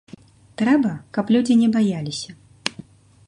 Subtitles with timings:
[0.61, 2.31] Трэба, каб людзі не баяліся.